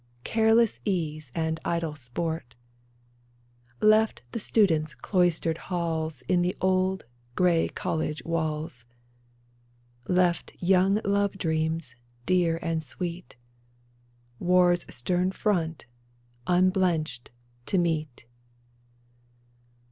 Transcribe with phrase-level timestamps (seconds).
[0.23, 2.55] Careless ease and idle sport;
[3.81, 8.83] Left the student's cloistered halls In the old, gray college walls;
[10.07, 11.95] Left young love dreams,
[12.25, 13.35] dear and sweet,
[14.39, 15.85] War's stern front,
[16.47, 17.29] unblenched,
[17.67, 18.25] to meet